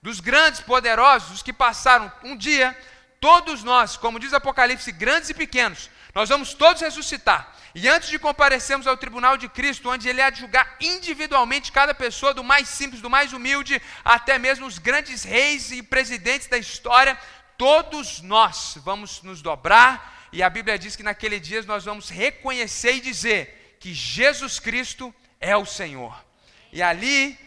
[0.00, 2.76] dos grandes, poderosos, os que passaram, um dia,
[3.20, 7.54] todos nós, como diz Apocalipse, grandes e pequenos, nós vamos todos ressuscitar.
[7.74, 11.94] E antes de comparecermos ao tribunal de Cristo, onde Ele há de julgar individualmente cada
[11.94, 16.58] pessoa, do mais simples, do mais humilde, até mesmo os grandes reis e presidentes da
[16.58, 17.18] história,
[17.56, 22.94] todos nós vamos nos dobrar, e a Bíblia diz que naquele dia nós vamos reconhecer
[22.94, 26.24] e dizer que Jesus Cristo é o Senhor.
[26.72, 27.38] E ali,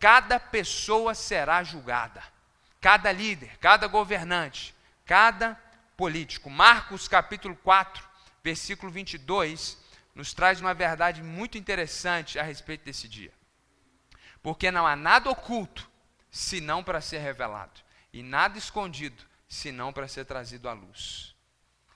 [0.00, 2.24] cada pessoa será julgada,
[2.80, 5.54] cada líder, cada governante, cada
[5.96, 6.48] político.
[6.48, 8.02] Marcos capítulo 4,
[8.42, 9.78] versículo 22,
[10.14, 13.32] nos traz uma verdade muito interessante a respeito desse dia.
[14.42, 15.88] Porque não há nada oculto,
[16.30, 17.80] senão para ser revelado,
[18.12, 21.34] e nada escondido, senão para ser trazido à luz.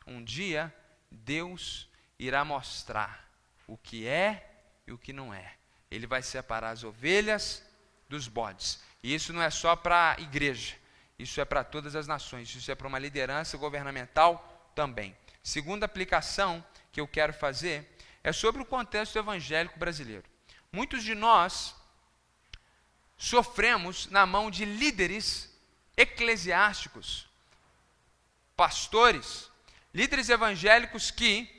[0.07, 0.73] Um dia,
[1.11, 3.27] Deus irá mostrar
[3.67, 4.54] o que é
[4.87, 5.55] e o que não é.
[5.91, 7.63] Ele vai separar as ovelhas
[8.09, 8.81] dos bodes.
[9.03, 10.75] E isso não é só para a igreja,
[11.19, 15.17] isso é para todas as nações, isso é para uma liderança governamental também.
[15.43, 17.89] Segunda aplicação que eu quero fazer
[18.23, 20.25] é sobre o contexto evangélico brasileiro.
[20.73, 21.75] Muitos de nós
[23.17, 25.51] sofremos na mão de líderes
[25.97, 27.29] eclesiásticos
[28.57, 29.51] pastores,
[29.93, 31.54] líderes evangélicos que,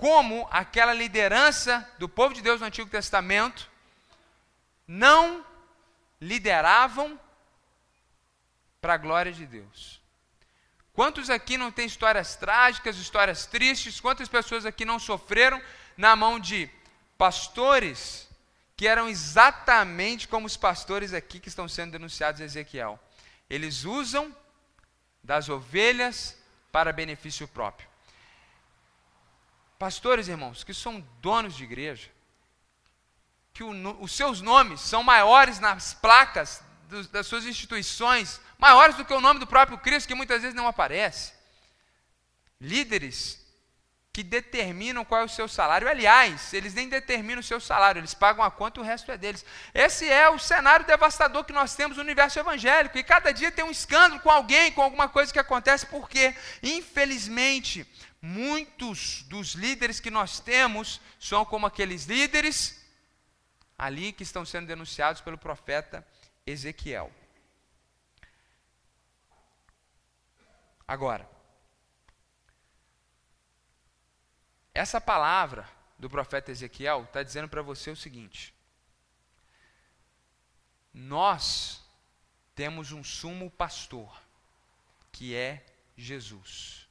[0.00, 3.70] como aquela liderança do povo de Deus no Antigo Testamento,
[4.88, 5.44] não
[6.18, 7.20] lideravam
[8.80, 10.00] para a glória de Deus.
[10.94, 14.00] Quantos aqui não têm histórias trágicas, histórias tristes?
[14.00, 15.60] Quantas pessoas aqui não sofreram
[15.98, 16.70] na mão de
[17.18, 18.26] pastores
[18.74, 22.98] que eram exatamente como os pastores aqui que estão sendo denunciados em Ezequiel?
[23.50, 24.34] Eles usam
[25.22, 26.38] das ovelhas
[26.72, 27.89] para benefício próprio.
[29.80, 32.10] Pastores, irmãos, que são donos de igreja,
[33.54, 33.70] que o,
[34.02, 36.62] os seus nomes são maiores nas placas
[37.10, 40.68] das suas instituições, maiores do que o nome do próprio Cristo, que muitas vezes não
[40.68, 41.32] aparece.
[42.60, 43.40] Líderes
[44.12, 45.88] que determinam qual é o seu salário.
[45.88, 49.16] Aliás, eles nem determinam o seu salário, eles pagam a conta e o resto é
[49.16, 49.46] deles.
[49.72, 52.98] Esse é o cenário devastador que nós temos no universo evangélico.
[52.98, 57.86] E cada dia tem um escândalo com alguém, com alguma coisa que acontece, porque, infelizmente,
[58.20, 62.84] muitos dos líderes que nós temos são como aqueles líderes
[63.78, 66.06] ali que estão sendo denunciados pelo profeta
[66.46, 67.10] Ezequiel.
[70.86, 71.28] Agora,
[74.74, 78.54] Essa palavra do profeta Ezequiel está dizendo para você o seguinte:
[80.92, 81.84] nós
[82.54, 84.22] temos um sumo pastor,
[85.12, 86.88] que é Jesus.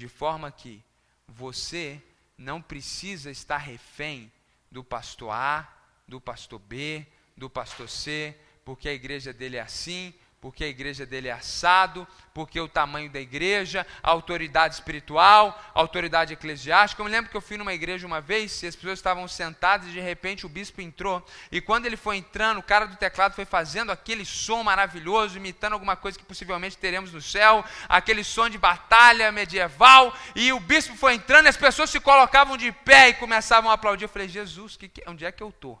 [0.00, 0.82] De forma que
[1.28, 2.02] você
[2.38, 4.32] não precisa estar refém
[4.70, 5.70] do pastor A,
[6.08, 8.34] do pastor B, do pastor C,
[8.64, 13.10] porque a igreja dele é assim, porque a igreja dele é assado, porque o tamanho
[13.10, 17.02] da igreja, a autoridade espiritual, a autoridade eclesiástica.
[17.02, 19.88] Eu me lembro que eu fui numa igreja uma vez e as pessoas estavam sentadas
[19.88, 21.22] e de repente o bispo entrou.
[21.52, 25.74] E quando ele foi entrando, o cara do teclado foi fazendo aquele som maravilhoso, imitando
[25.74, 30.14] alguma coisa que possivelmente teremos no céu, aquele som de batalha medieval.
[30.34, 33.74] E o bispo foi entrando e as pessoas se colocavam de pé e começavam a
[33.74, 34.04] aplaudir.
[34.04, 35.78] Eu falei, Jesus, que onde é que eu estou?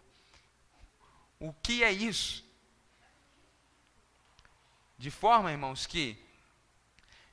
[1.38, 2.49] O que é isso?
[5.00, 6.22] De forma, irmãos, que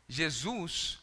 [0.08, 1.00] Jesus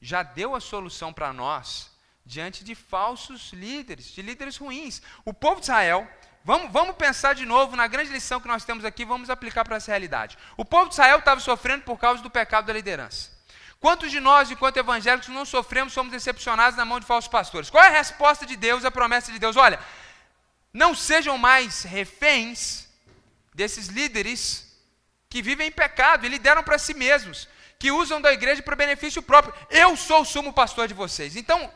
[0.00, 1.88] já deu a solução para nós
[2.24, 5.00] diante de falsos líderes, de líderes ruins.
[5.24, 6.10] O povo de Israel,
[6.42, 9.76] vamos, vamos pensar de novo na grande lição que nós temos aqui, vamos aplicar para
[9.76, 10.36] essa realidade.
[10.56, 13.30] O povo de Israel estava sofrendo por causa do pecado da liderança.
[13.78, 17.70] Quantos de nós, enquanto evangélicos, não sofremos, somos decepcionados na mão de falsos pastores?
[17.70, 19.54] Qual é a resposta de Deus, a promessa de Deus?
[19.54, 19.78] Olha,
[20.72, 22.88] não sejam mais reféns
[23.54, 24.65] desses líderes
[25.28, 29.22] que vivem em pecado e lideram para si mesmos, que usam da igreja para benefício
[29.22, 29.54] próprio.
[29.70, 31.36] Eu sou o sumo pastor de vocês.
[31.36, 31.70] Então,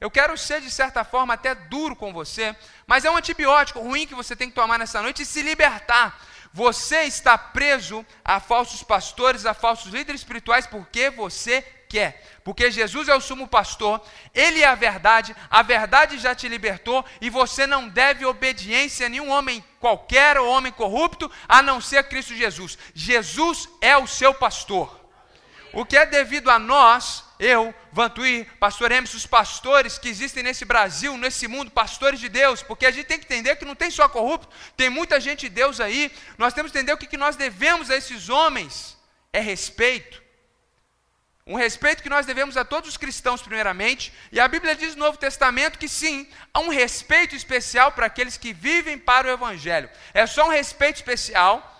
[0.00, 2.54] eu quero ser, de certa forma, até duro com você,
[2.86, 6.20] mas é um antibiótico ruim que você tem que tomar nessa noite e se libertar.
[6.52, 11.62] Você está preso a falsos pastores, a falsos líderes espirituais, porque você
[11.94, 12.20] quer.
[12.42, 14.02] Porque Jesus é o sumo pastor,
[14.34, 19.08] ele é a verdade, a verdade já te libertou e você não deve obediência a
[19.08, 22.76] nenhum homem qualquer ou homem corrupto, a não ser Cristo Jesus.
[22.92, 25.00] Jesus é o seu pastor.
[25.72, 30.64] O que é devido a nós, eu, Vantuí, pastor Emerson, os pastores que existem nesse
[30.64, 33.90] Brasil, nesse mundo, pastores de Deus, porque a gente tem que entender que não tem
[33.90, 37.36] só corrupto, tem muita gente de Deus aí, nós temos que entender o que nós
[37.36, 38.96] devemos a esses homens,
[39.32, 40.23] é respeito,
[41.46, 45.04] um respeito que nós devemos a todos os cristãos, primeiramente, e a Bíblia diz no
[45.04, 49.90] Novo Testamento que sim, há um respeito especial para aqueles que vivem para o Evangelho.
[50.14, 51.70] É só um respeito especial,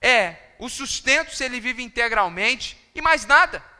[0.00, 3.71] é o sustento se ele vive integralmente e mais nada.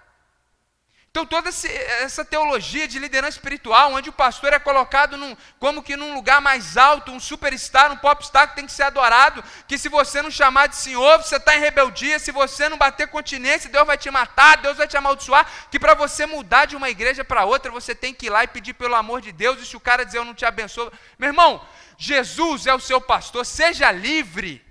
[1.12, 5.94] Então, toda essa teologia de liderança espiritual, onde o pastor é colocado num, como que
[5.94, 9.90] num lugar mais alto, um superstar, um popstar que tem que ser adorado, que se
[9.90, 13.86] você não chamar de senhor, você está em rebeldia, se você não bater continência, Deus
[13.86, 17.44] vai te matar, Deus vai te amaldiçoar, que para você mudar de uma igreja para
[17.44, 19.80] outra, você tem que ir lá e pedir pelo amor de Deus, e se o
[19.80, 21.62] cara dizer eu não te abençoo, meu irmão,
[21.98, 24.64] Jesus é o seu pastor, seja livre,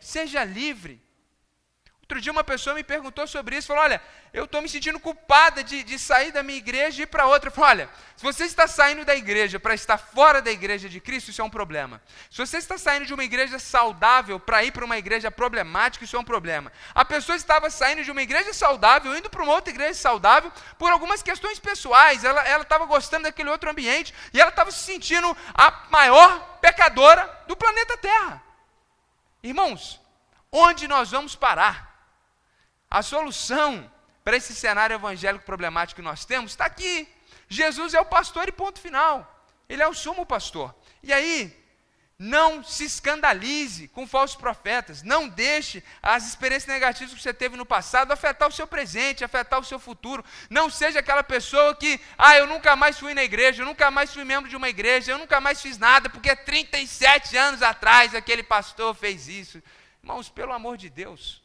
[0.00, 1.06] seja livre.
[2.08, 4.00] Outro dia uma pessoa me perguntou sobre isso, falou, olha,
[4.32, 7.50] eu estou me sentindo culpada de, de sair da minha igreja e ir para outra.
[7.50, 11.30] Falei, olha, se você está saindo da igreja para estar fora da igreja de Cristo,
[11.30, 12.00] isso é um problema.
[12.30, 16.16] Se você está saindo de uma igreja saudável para ir para uma igreja problemática, isso
[16.16, 16.72] é um problema.
[16.94, 20.90] A pessoa estava saindo de uma igreja saudável, indo para uma outra igreja saudável, por
[20.90, 22.24] algumas questões pessoais.
[22.24, 27.44] Ela, ela estava gostando daquele outro ambiente e ela estava se sentindo a maior pecadora
[27.46, 28.42] do planeta Terra.
[29.42, 30.00] Irmãos,
[30.50, 31.87] onde nós vamos parar?
[32.90, 33.90] A solução
[34.24, 37.08] para esse cenário evangélico problemático que nós temos está aqui.
[37.48, 39.46] Jesus é o pastor e ponto final.
[39.68, 40.74] Ele é o sumo pastor.
[41.02, 41.54] E aí,
[42.18, 45.04] não se escandalize com falsos profetas.
[45.04, 49.60] Não deixe as experiências negativas que você teve no passado afetar o seu presente, afetar
[49.60, 50.24] o seu futuro.
[50.50, 54.12] Não seja aquela pessoa que, ah, eu nunca mais fui na igreja, eu nunca mais
[54.12, 58.42] fui membro de uma igreja, eu nunca mais fiz nada, porque 37 anos atrás aquele
[58.42, 59.62] pastor fez isso.
[60.02, 61.40] Irmãos, pelo amor de Deus,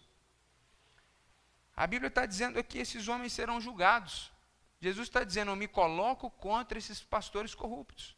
[1.76, 4.32] a Bíblia está dizendo que esses homens serão julgados.
[4.80, 8.16] Jesus está dizendo: Eu me coloco contra esses pastores corruptos.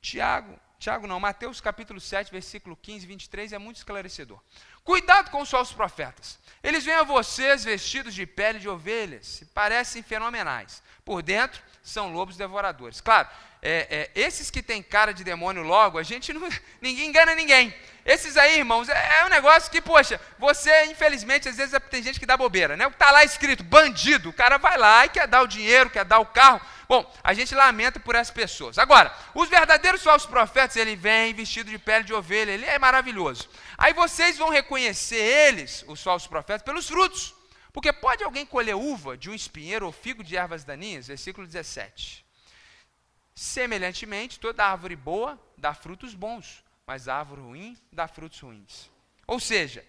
[0.00, 4.40] Tiago, Tiago não, Mateus capítulo 7, versículo 15, 23 é muito esclarecedor.
[4.82, 6.38] Cuidado com os falsos profetas.
[6.62, 10.82] Eles vêm a vocês vestidos de pele de ovelhas, parecem fenomenais.
[11.04, 13.00] Por dentro são lobos devoradores.
[13.00, 13.28] Claro,
[13.60, 16.48] é, é, esses que têm cara de demônio logo, a gente não,
[16.80, 17.74] ninguém engana ninguém.
[18.10, 22.18] Esses aí, irmãos, é, é, um negócio que, poxa, você, infelizmente, às vezes tem gente
[22.18, 22.88] que dá bobeira, né?
[22.88, 26.18] Está lá escrito bandido, o cara vai lá e quer dar o dinheiro, quer dar
[26.18, 26.60] o carro.
[26.88, 28.78] Bom, a gente lamenta por essas pessoas.
[28.78, 33.48] Agora, os verdadeiros falsos profetas, ele vem vestido de pele de ovelha, ele é maravilhoso.
[33.78, 37.32] Aí vocês vão reconhecer eles, os falsos profetas, pelos frutos.
[37.72, 41.06] Porque pode alguém colher uva de um espinheiro ou figo de ervas daninhas?
[41.06, 42.26] Versículo 17.
[43.36, 48.90] Semelhantemente, toda árvore boa dá frutos bons, mas árvore ruim dá frutos ruins.
[49.24, 49.86] Ou seja,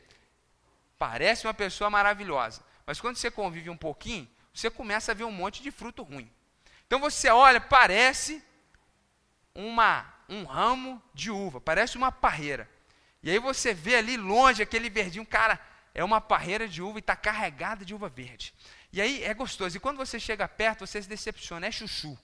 [0.99, 5.31] parece uma pessoa maravilhosa, mas quando você convive um pouquinho, você começa a ver um
[5.31, 6.31] monte de fruto ruim.
[6.85, 8.43] Então você olha, parece
[9.55, 12.69] uma, um ramo de uva, parece uma parreira.
[13.23, 15.59] E aí você vê ali longe aquele verdinho, cara,
[15.95, 18.53] é uma parreira de uva e está carregada de uva verde.
[18.93, 19.75] E aí é gostoso.
[19.75, 21.65] E quando você chega perto, você se decepciona.
[21.65, 22.15] É chuchu.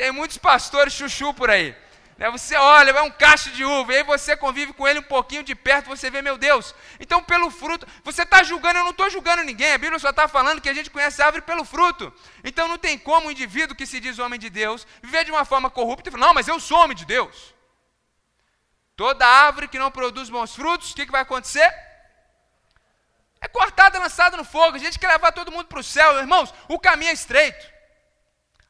[0.00, 1.76] Tem muitos pastores chuchu por aí.
[2.16, 2.30] Né?
[2.30, 5.42] Você olha, é um cacho de uva, e aí você convive com ele um pouquinho
[5.42, 6.74] de perto, você vê, meu Deus.
[6.98, 10.26] Então, pelo fruto, você está julgando, eu não estou julgando ninguém, a Bíblia só está
[10.26, 12.10] falando que a gente conhece a árvore pelo fruto.
[12.42, 15.44] Então, não tem como um indivíduo que se diz homem de Deus viver de uma
[15.44, 17.54] forma corrupta e falar, não, mas eu sou homem de Deus.
[18.96, 21.70] Toda árvore que não produz bons frutos, o que, que vai acontecer?
[23.38, 24.76] É cortada, lançada no fogo.
[24.76, 26.18] A gente quer levar todo mundo para o céu.
[26.18, 27.79] Irmãos, o caminho é estreito.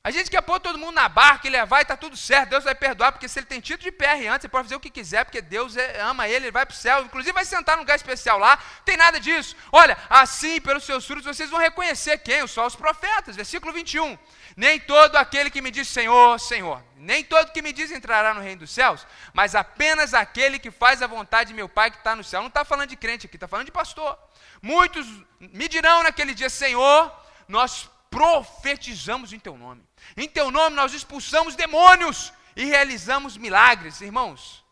[0.03, 2.64] A gente quer pôr todo mundo na barca e levar e está tudo certo, Deus
[2.64, 4.88] vai perdoar, porque se ele tem título de PR antes, ele pode fazer o que
[4.88, 7.82] quiser, porque Deus é, ama ele, ele vai para o céu, inclusive vai sentar num
[7.82, 9.55] lugar especial lá, tem nada disso.
[9.70, 12.46] Olha, assim, pelos seus frutos, vocês vão reconhecer quem?
[12.46, 14.18] Só os profetas, versículo 21.
[14.57, 18.40] Nem todo aquele que me diz Senhor, Senhor, nem todo que me diz entrará no
[18.40, 22.16] reino dos céus, mas apenas aquele que faz a vontade de meu Pai que está
[22.16, 22.40] no céu.
[22.40, 24.18] Não está falando de crente aqui, está falando de pastor.
[24.62, 25.07] Muitos
[25.38, 27.14] me dirão naquele dia, Senhor,
[27.46, 29.89] nós profetizamos em teu nome.
[30.16, 34.64] Em teu nome nós expulsamos demônios e realizamos milagres, irmãos.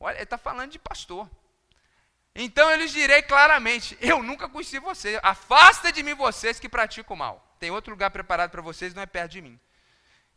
[0.00, 1.28] Olha, ele está falando de pastor.
[2.34, 5.18] Então eu lhes direi claramente: eu nunca conheci você.
[5.22, 7.44] Afasta de mim vocês que praticam mal.
[7.58, 9.58] Tem outro lugar preparado para vocês, não é perto de mim.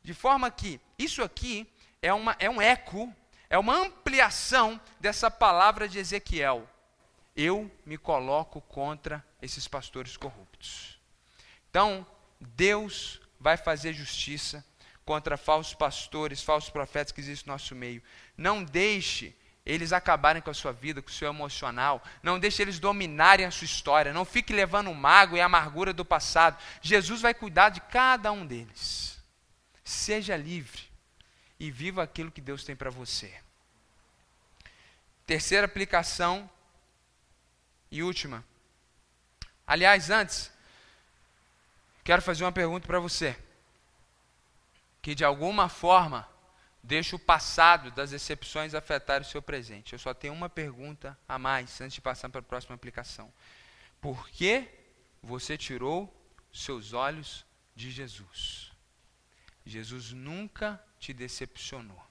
[0.01, 1.71] De forma que isso aqui
[2.01, 3.13] é, uma, é um eco,
[3.49, 6.67] é uma ampliação dessa palavra de Ezequiel.
[7.35, 10.99] Eu me coloco contra esses pastores corruptos.
[11.69, 12.05] Então,
[12.39, 14.63] Deus vai fazer justiça
[15.03, 18.01] contra falsos pastores, falsos profetas que existem no nosso meio.
[18.37, 19.35] Não deixe
[19.65, 22.03] eles acabarem com a sua vida, com o seu emocional.
[22.21, 24.13] Não deixe eles dominarem a sua história.
[24.13, 26.61] Não fique levando o mago e amargura do passado.
[26.81, 29.19] Jesus vai cuidar de cada um deles.
[29.83, 30.83] Seja livre
[31.59, 33.33] e viva aquilo que Deus tem para você.
[35.25, 36.49] Terceira aplicação
[37.89, 38.43] e última.
[39.65, 40.51] Aliás, antes,
[42.03, 43.37] Quero fazer uma pergunta para você.
[45.01, 46.27] Que de alguma forma
[46.83, 49.93] deixa o passado das decepções afetar o seu presente.
[49.93, 53.31] Eu só tenho uma pergunta a mais antes de passar para a próxima aplicação.
[53.99, 54.67] Por que
[55.21, 56.11] você tirou
[56.51, 57.45] seus olhos
[57.75, 58.71] de Jesus?
[59.65, 62.01] Jesus nunca te decepcionou.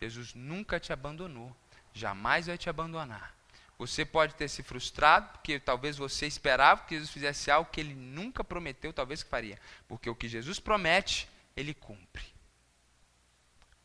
[0.00, 1.54] Jesus nunca te abandonou.
[1.92, 3.35] Jamais vai te abandonar.
[3.78, 7.94] Você pode ter se frustrado, porque talvez você esperava que Jesus fizesse algo que ele
[7.94, 9.60] nunca prometeu, talvez que faria.
[9.86, 12.24] Porque o que Jesus promete, ele cumpre.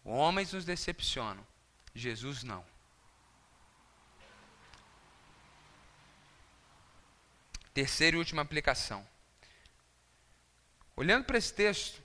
[0.04, 1.46] Homens nos decepcionam,
[1.94, 2.66] Jesus não.
[7.74, 9.06] Terceira e última aplicação.
[10.96, 12.02] Olhando para esse texto,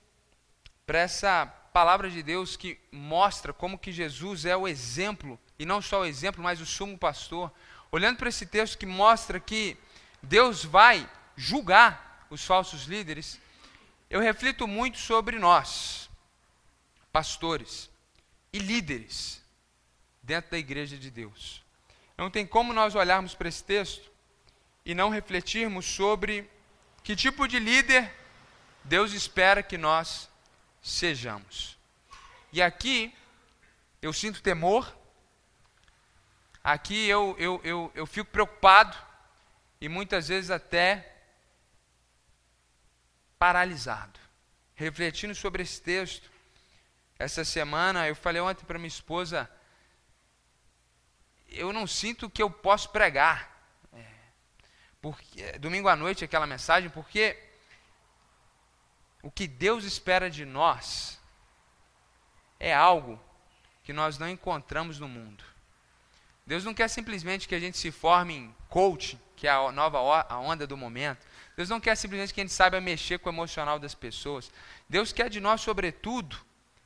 [0.85, 5.81] para essa palavra de Deus que mostra como que Jesus é o exemplo, e não
[5.81, 7.51] só o exemplo, mas o sumo pastor,
[7.91, 9.77] olhando para esse texto que mostra que
[10.21, 13.39] Deus vai julgar os falsos líderes,
[14.09, 16.09] eu reflito muito sobre nós,
[17.11, 17.89] pastores
[18.51, 19.41] e líderes
[20.21, 21.63] dentro da igreja de Deus.
[22.17, 24.11] Não tem como nós olharmos para esse texto
[24.85, 26.49] e não refletirmos sobre
[27.03, 28.13] que tipo de líder
[28.83, 30.29] Deus espera que nós
[30.81, 31.77] sejamos.
[32.51, 33.13] E aqui
[34.01, 34.97] eu sinto temor
[36.67, 38.93] Aqui eu, eu, eu, eu fico preocupado
[39.79, 41.15] e muitas vezes até
[43.39, 44.19] paralisado.
[44.75, 46.29] Refletindo sobre esse texto,
[47.17, 49.49] essa semana, eu falei ontem para minha esposa,
[51.47, 53.49] eu não sinto que eu posso pregar.
[53.93, 54.05] É,
[55.01, 57.41] porque, domingo à noite, aquela mensagem, porque
[59.23, 61.17] o que Deus espera de nós
[62.59, 63.17] é algo
[63.85, 65.45] que nós não encontramos no mundo.
[66.47, 69.99] Deus não quer simplesmente que a gente se forme em coaching, que é a nova
[70.29, 71.27] a onda do momento.
[71.57, 74.49] Deus não quer simplesmente que a gente saiba mexer com o emocional das pessoas.
[74.87, 76.37] Deus quer de nós, sobretudo,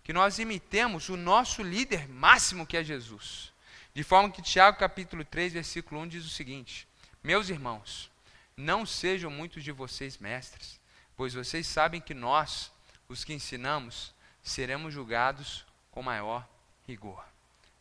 [0.04, 3.54] que nós imitemos o nosso líder máximo que é Jesus.
[3.94, 6.88] De forma que Tiago capítulo 3, versículo 1 diz o seguinte:
[7.24, 8.10] Meus irmãos,
[8.58, 10.80] não sejam muitos de vocês mestres,
[11.16, 12.72] pois vocês sabem que nós,
[13.08, 16.50] os que ensinamos, seremos julgados com maior
[16.88, 17.24] rigor.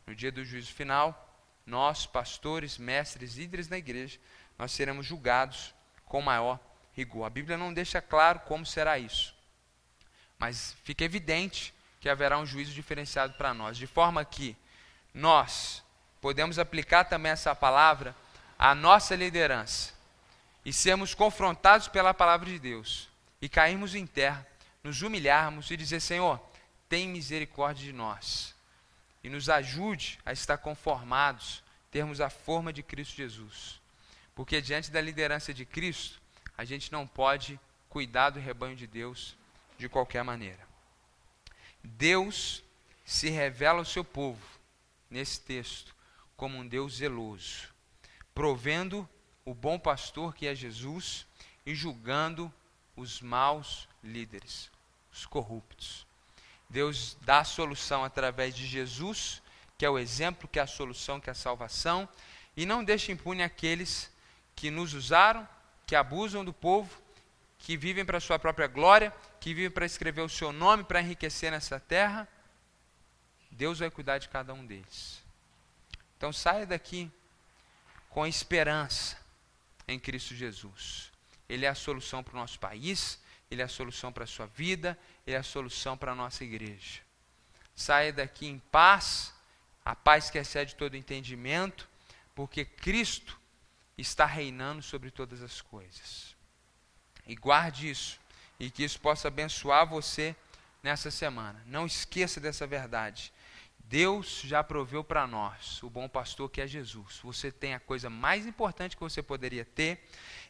[0.07, 1.30] No dia do juízo final,
[1.67, 4.19] nós, pastores, mestres, líderes na igreja,
[4.59, 6.59] nós seremos julgados com maior
[6.93, 7.25] rigor.
[7.25, 9.35] A Bíblia não deixa claro como será isso,
[10.39, 14.57] mas fica evidente que haverá um juízo diferenciado para nós, de forma que
[15.13, 15.83] nós
[16.21, 18.15] podemos aplicar também essa palavra
[18.59, 19.93] à nossa liderança
[20.65, 23.09] e sermos confrontados pela palavra de Deus
[23.41, 24.47] e cairmos em terra,
[24.83, 26.41] nos humilharmos e dizer: Senhor,
[26.89, 28.55] tem misericórdia de nós
[29.23, 33.81] e nos ajude a estar conformados termos a forma de Cristo Jesus.
[34.35, 36.21] Porque diante da liderança de Cristo,
[36.57, 37.59] a gente não pode
[37.89, 39.37] cuidar do rebanho de Deus
[39.77, 40.67] de qualquer maneira.
[41.83, 42.63] Deus
[43.05, 44.45] se revela ao seu povo
[45.11, 45.95] nesse texto
[46.37, 47.69] como um Deus zeloso,
[48.35, 49.09] provendo
[49.45, 51.27] o bom pastor que é Jesus
[51.67, 52.53] e julgando
[52.97, 54.71] os maus líderes,
[55.13, 56.07] os corruptos.
[56.71, 59.43] Deus dá a solução através de Jesus,
[59.77, 62.09] que é o exemplo, que é a solução, que é a salvação,
[62.57, 64.11] e não deixa impune aqueles
[64.55, 65.47] que nos usaram,
[65.85, 66.91] que abusam do povo,
[67.59, 71.01] que vivem para a sua própria glória, que vivem para escrever o seu nome, para
[71.01, 72.29] enriquecer nessa terra.
[73.51, 75.21] Deus vai cuidar de cada um deles.
[76.17, 77.11] Então saia daqui
[78.09, 79.17] com esperança
[79.89, 81.11] em Cristo Jesus.
[81.49, 83.19] Ele é a solução para o nosso país,
[83.51, 84.97] ele é a solução para a sua vida,
[85.31, 87.01] ele é a solução para a nossa igreja.
[87.75, 89.33] Saia daqui em paz,
[89.85, 91.89] a paz que excede todo entendimento,
[92.35, 93.39] porque Cristo
[93.97, 96.35] está reinando sobre todas as coisas.
[97.27, 98.19] E guarde isso,
[98.59, 100.35] e que isso possa abençoar você
[100.83, 101.63] nessa semana.
[101.65, 103.33] Não esqueça dessa verdade.
[103.79, 107.21] Deus já proveu para nós o bom pastor que é Jesus.
[107.23, 110.05] Você tem a coisa mais importante que você poderia ter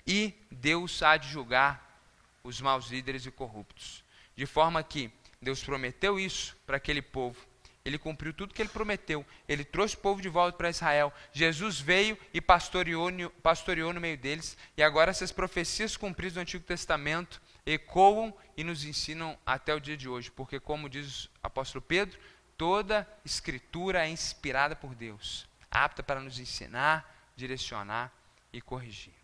[0.07, 2.03] e Deus há de julgar
[2.43, 4.03] os maus líderes e corruptos.
[4.41, 5.13] De forma que
[5.43, 7.37] Deus prometeu isso para aquele povo.
[7.85, 9.25] Ele cumpriu tudo que ele prometeu.
[9.47, 11.13] Ele trouxe o povo de volta para Israel.
[11.31, 13.11] Jesus veio e pastoreou,
[13.43, 14.57] pastoreou no meio deles.
[14.79, 19.97] E agora essas profecias cumpridas do Antigo Testamento ecoam e nos ensinam até o dia
[19.97, 20.31] de hoje.
[20.31, 22.19] Porque, como diz o apóstolo Pedro,
[22.61, 28.13] Toda escritura é inspirada por Deus, apta para nos ensinar, direcionar
[28.53, 29.15] e corrigir.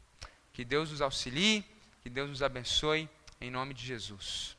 [0.54, 1.62] Que Deus nos auxilie,
[2.02, 3.06] que Deus nos abençoe,
[3.38, 4.55] em nome de Jesus.